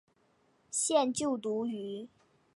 [0.71, 2.09] 现就读于。